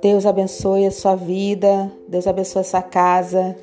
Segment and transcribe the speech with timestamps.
[0.00, 3.56] Deus abençoe a sua vida, Deus abençoe a sua casa.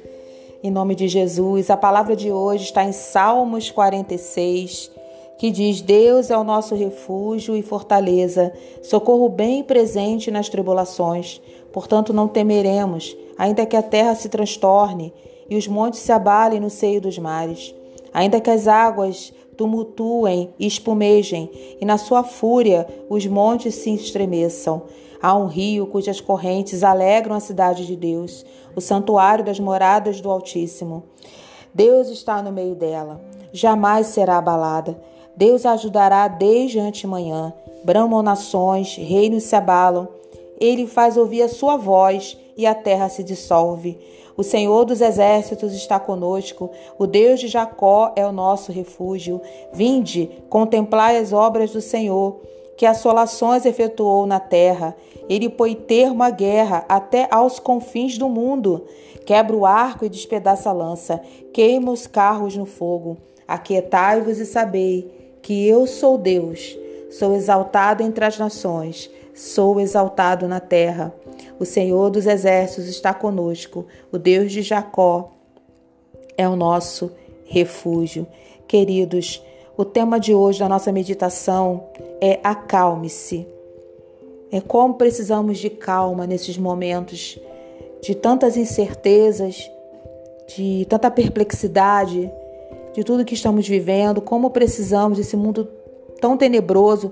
[0.64, 4.92] Em nome de Jesus, a palavra de hoje está em Salmos 46,
[5.38, 8.54] que diz: Deus é o nosso refúgio e fortaleza,
[8.84, 11.42] socorro bem presente nas tribulações.
[11.72, 15.14] Portanto, não temeremos, ainda que a terra se transtorne
[15.50, 17.74] e os montes se abalem no seio dos mares,
[18.14, 24.84] ainda que as águas tumultuem e espumejem, e na sua fúria os montes se estremeçam.
[25.22, 30.30] Há um rio cujas correntes alegram a cidade de Deus, o santuário das moradas do
[30.30, 31.04] Altíssimo.
[31.74, 34.98] Deus está no meio dela, jamais será abalada.
[35.36, 37.54] Deus a ajudará desde antemanhã.
[37.84, 40.08] Bramam nações, reinos se abalam.
[40.60, 43.98] Ele faz ouvir a sua voz e a terra se dissolve.
[44.38, 46.70] O Senhor dos exércitos está conosco,
[47.00, 49.42] o Deus de Jacó é o nosso refúgio.
[49.72, 52.42] Vinde, contemplai as obras do Senhor
[52.78, 54.96] que assolações efetuou na terra.
[55.30, 58.86] Ele põe termo à guerra até aos confins do mundo.
[59.26, 61.20] Quebra o arco e despedaça a lança,
[61.54, 63.18] queima os carros no fogo.
[63.48, 66.78] Aquietai-vos e sabei que eu sou Deus.
[67.10, 71.14] Sou exaltado entre as nações, sou exaltado na terra.
[71.60, 75.32] O Senhor dos exércitos está conosco, o Deus de Jacó
[76.38, 77.12] é o nosso
[77.46, 78.28] refúgio.
[78.68, 79.42] Queridos,
[79.78, 81.86] o tema de hoje da nossa meditação
[82.20, 83.48] é acalme-se.
[84.52, 87.40] É como precisamos de calma nesses momentos
[88.02, 89.70] de tantas incertezas,
[90.56, 92.32] de tanta perplexidade,
[92.94, 95.68] de tudo que estamos vivendo, como precisamos desse mundo
[96.22, 97.12] tão tenebroso,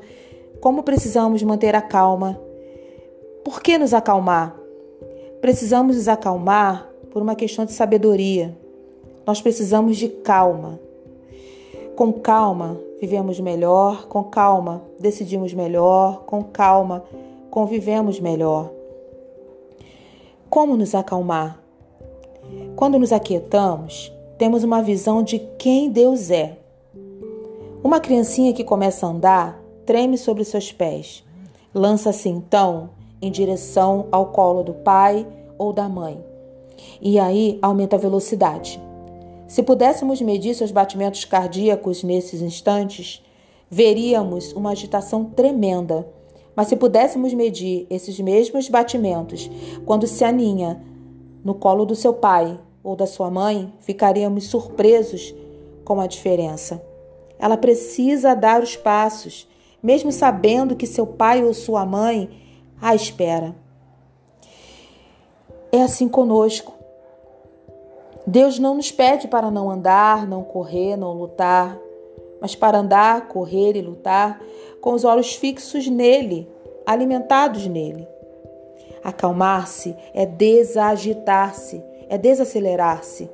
[0.62, 2.40] como precisamos manter a calma.
[3.44, 4.56] Por que nos acalmar?
[5.42, 8.58] Precisamos nos acalmar por uma questão de sabedoria.
[9.26, 10.80] Nós precisamos de calma.
[11.96, 17.04] Com calma, vivemos melhor, com calma, decidimos melhor, com calma,
[17.52, 18.72] convivemos melhor.
[20.50, 21.62] Como nos acalmar?
[22.76, 26.58] Quando nos aquietamos, temos uma visão de quem Deus é.
[27.84, 31.24] Uma criancinha que começa a andar treme sobre seus pés.
[31.76, 35.26] Lança-se então em direção ao colo do pai
[35.58, 36.24] ou da mãe.
[37.02, 38.82] E aí aumenta a velocidade.
[39.48, 43.24] Se pudéssemos medir seus batimentos cardíacos nesses instantes,
[43.70, 46.08] veríamos uma agitação tremenda.
[46.56, 49.50] Mas se pudéssemos medir esses mesmos batimentos
[49.86, 50.84] quando se aninha
[51.44, 55.34] no colo do seu pai ou da sua mãe, ficaríamos surpresos
[55.86, 56.84] com a diferença.
[57.40, 59.48] Ela precisa dar os passos,
[59.82, 62.30] mesmo sabendo que seu pai ou sua mãe
[62.82, 63.56] a espera.
[65.72, 66.74] É assim conosco.
[68.26, 71.78] Deus não nos pede para não andar, não correr, não lutar,
[72.40, 74.40] mas para andar, correr e lutar
[74.80, 76.48] com os olhos fixos nele,
[76.86, 78.08] alimentados nele.
[79.04, 83.30] Acalmar-se é desagitar-se, é desacelerar-se.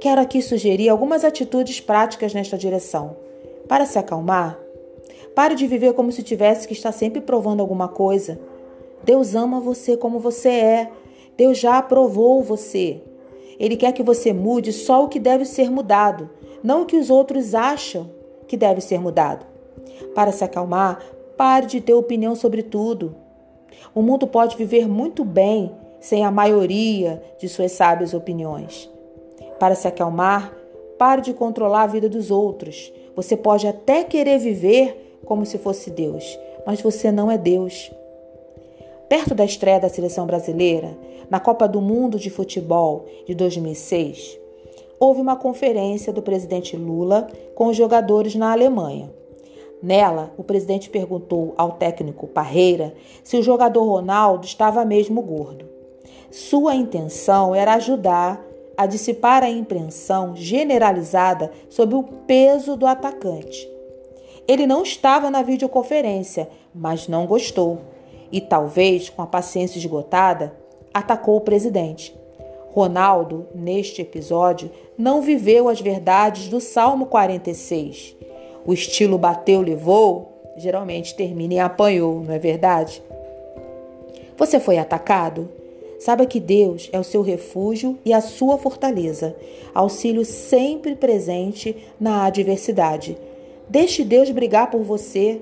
[0.00, 3.16] Quero aqui sugerir algumas atitudes práticas nesta direção.
[3.68, 4.58] Para se acalmar,
[5.34, 8.38] pare de viver como se tivesse que estar sempre provando alguma coisa.
[9.06, 10.90] Deus ama você como você é.
[11.36, 13.00] Deus já aprovou você.
[13.58, 16.28] Ele quer que você mude só o que deve ser mudado,
[16.62, 18.10] não o que os outros acham
[18.48, 19.46] que deve ser mudado.
[20.12, 21.00] Para se acalmar,
[21.36, 23.14] pare de ter opinião sobre tudo.
[23.94, 28.90] O mundo pode viver muito bem sem a maioria de suas sábias opiniões.
[29.60, 30.52] Para se acalmar,
[30.98, 32.92] pare de controlar a vida dos outros.
[33.14, 37.90] Você pode até querer viver como se fosse Deus, mas você não é Deus.
[39.08, 40.98] Perto da estreia da seleção brasileira,
[41.30, 44.36] na Copa do Mundo de Futebol de 2006,
[44.98, 49.12] houve uma conferência do presidente Lula com os jogadores na Alemanha.
[49.80, 55.66] Nela, o presidente perguntou ao técnico Parreira se o jogador Ronaldo estava mesmo gordo.
[56.28, 58.44] Sua intenção era ajudar
[58.76, 63.70] a dissipar a impressão generalizada sobre o peso do atacante.
[64.48, 67.78] Ele não estava na videoconferência, mas não gostou
[68.30, 70.54] e, talvez com a paciência esgotada,
[70.92, 72.16] atacou o presidente.
[72.70, 78.16] Ronaldo, neste episódio, não viveu as verdades do Salmo 46.
[78.66, 83.02] O estilo bateu, levou, geralmente termina em apanhou, não é verdade?
[84.36, 85.48] Você foi atacado?
[85.98, 89.34] Saiba que Deus é o seu refúgio e a sua fortaleza,
[89.74, 93.16] auxílio sempre presente na adversidade.
[93.68, 95.40] Deixe Deus brigar por você.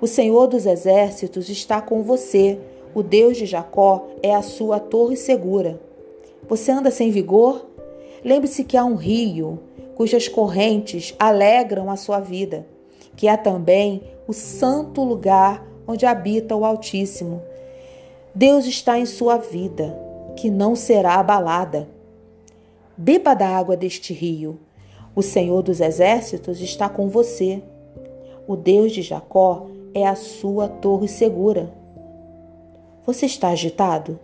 [0.00, 2.58] O Senhor dos exércitos está com você.
[2.94, 5.80] O Deus de Jacó é a sua torre segura.
[6.48, 7.66] Você anda sem vigor?
[8.24, 9.60] Lembre-se que há um rio
[9.94, 12.66] cujas correntes alegram a sua vida,
[13.14, 17.42] que é também o santo lugar onde habita o Altíssimo.
[18.34, 19.94] Deus está em sua vida,
[20.36, 21.88] que não será abalada.
[22.96, 24.58] Beba da água deste rio.
[25.14, 27.62] O Senhor dos Exércitos está com você.
[28.50, 31.72] O Deus de Jacó é a sua torre segura.
[33.06, 34.18] Você está agitado?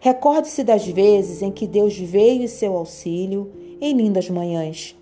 [0.00, 4.96] Recorde-se das vezes em que Deus veio em seu auxílio em lindas manhãs.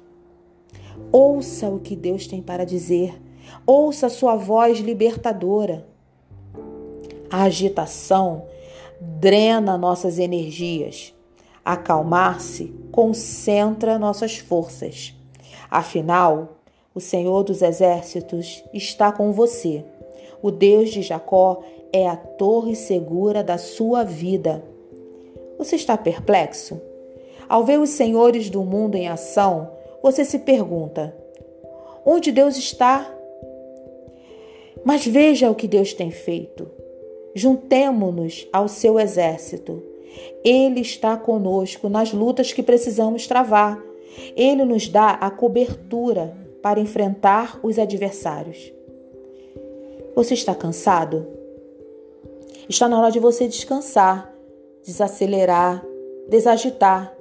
[1.13, 3.23] Ouça o que Deus tem para dizer.
[3.65, 5.87] Ouça sua voz libertadora.
[7.31, 8.47] A agitação
[9.01, 11.15] drena nossas energias.
[11.65, 15.15] Acalmar-se concentra nossas forças.
[15.71, 16.64] Afinal,
[16.95, 19.85] o Senhor dos Exércitos está com você.
[20.41, 21.61] O Deus de Jacó
[21.93, 24.65] é a torre segura da sua vida.
[25.59, 26.81] Você está perplexo?
[27.49, 29.71] Ao ver os senhores do mundo em ação,
[30.03, 31.15] você se pergunta:
[32.07, 33.13] onde Deus está?
[34.85, 36.71] Mas veja o que Deus tem feito.
[37.35, 39.83] Juntemo-nos ao seu exército.
[40.45, 43.83] Ele está conosco nas lutas que precisamos travar.
[44.37, 48.73] Ele nos dá a cobertura para enfrentar os adversários.
[50.17, 51.27] Você está cansado?
[52.67, 54.35] Está na hora de você descansar,
[54.83, 55.85] desacelerar,
[56.27, 57.15] desagitar.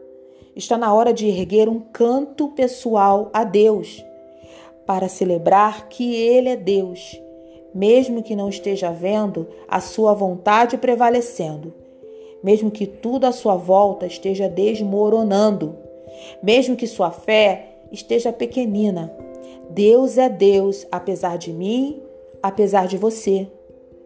[0.55, 4.01] Está na hora de erguer um canto pessoal a Deus,
[4.85, 7.21] para celebrar que Ele é Deus
[7.73, 11.73] mesmo que não esteja vendo a sua vontade prevalecendo,
[12.43, 15.75] mesmo que tudo à sua volta esteja desmoronando,
[16.41, 19.22] mesmo que sua fé esteja pequenina.
[19.73, 22.01] Deus é Deus, apesar de mim,
[22.41, 23.47] apesar de você.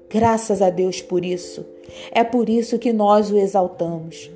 [0.10, 1.66] Graças a Deus por isso.
[2.12, 4.32] É por isso que nós o exaltamos.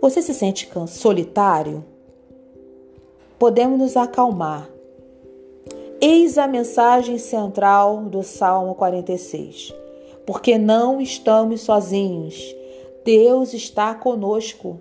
[0.00, 1.84] Você se sente solitário?
[3.38, 4.70] Podemos nos acalmar
[5.98, 9.74] Eis a mensagem central do Salmo 46.
[10.26, 12.54] Porque não estamos sozinhos,
[13.04, 14.78] Deus está conosco.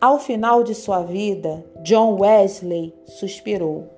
[0.00, 3.88] Ao final de sua vida, John Wesley suspirou: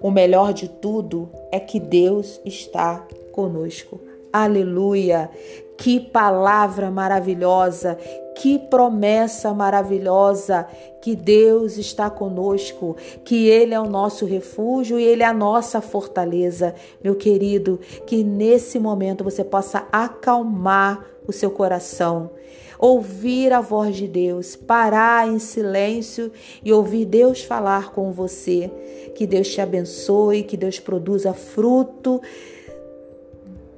[0.00, 4.00] O melhor de tudo é que Deus está conosco.
[4.32, 5.30] Aleluia!
[5.76, 7.98] Que palavra maravilhosa,
[8.36, 10.66] que promessa maravilhosa
[11.00, 12.94] que Deus está conosco,
[13.24, 16.74] que Ele é o nosso refúgio e Ele é a nossa fortaleza.
[17.02, 22.30] Meu querido, que nesse momento você possa acalmar o seu coração,
[22.78, 26.30] ouvir a voz de Deus, parar em silêncio
[26.62, 28.70] e ouvir Deus falar com você.
[29.14, 32.20] Que Deus te abençoe, que Deus produza fruto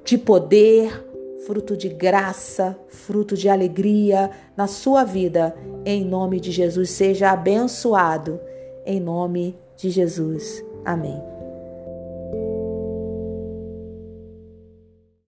[0.05, 1.08] de poder,
[1.47, 5.55] fruto de graça, fruto de alegria na sua vida.
[5.85, 8.41] Em nome de Jesus, seja abençoado.
[8.85, 10.65] Em nome de Jesus.
[10.85, 11.38] Amém.